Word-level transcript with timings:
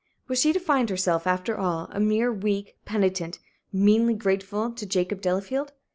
Was 0.27 0.39
she 0.41 0.51
to 0.51 0.59
find 0.59 0.89
herself, 0.89 1.27
after 1.27 1.55
all, 1.55 1.87
a 1.91 1.99
mere 1.99 2.33
weak 2.33 2.75
penitent 2.85 3.37
meanly 3.71 4.15
grateful 4.15 4.71
to 4.71 4.85
Jacob 4.87 5.21
Delafield? 5.21 5.73